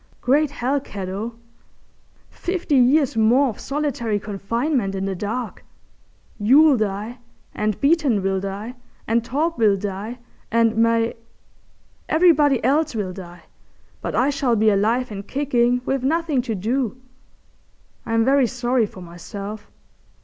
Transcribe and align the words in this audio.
Great 0.19 0.49
hell, 0.49 0.79
cat 0.79 1.09
O! 1.09 1.35
fifty 2.31 2.73
years 2.75 3.15
more 3.15 3.49
of 3.49 3.59
solitary 3.59 4.19
confinement 4.19 4.95
in 4.95 5.05
the 5.05 5.13
dark! 5.13 5.63
You'll 6.39 6.75
die, 6.75 7.19
and 7.53 7.79
Beeton 7.79 8.23
will 8.23 8.39
die, 8.39 8.73
and 9.05 9.23
Torp 9.23 9.59
will 9.59 9.77
die, 9.77 10.17
and 10.51 10.75
Mai—everybody 10.75 12.63
else 12.63 12.95
will 12.95 13.13
die, 13.13 13.43
but 14.01 14.15
I 14.15 14.31
shall 14.31 14.55
be 14.55 14.71
alive 14.71 15.11
and 15.11 15.27
kicking 15.27 15.81
with 15.85 16.01
nothing 16.03 16.41
to 16.49 16.55
do. 16.55 16.97
I'm 18.03 18.25
very 18.25 18.47
sorry 18.47 18.87
for 18.87 19.01
myself. 19.01 19.69